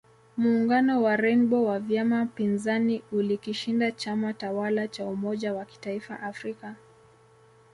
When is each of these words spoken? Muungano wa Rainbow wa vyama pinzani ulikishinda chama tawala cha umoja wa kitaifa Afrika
Muungano 0.37 1.01
wa 1.03 1.17
Rainbow 1.17 1.63
wa 1.65 1.79
vyama 1.79 2.25
pinzani 2.25 3.01
ulikishinda 3.11 3.91
chama 3.91 4.33
tawala 4.33 4.87
cha 4.87 5.05
umoja 5.05 5.53
wa 5.53 5.65
kitaifa 5.65 6.19
Afrika 6.19 6.75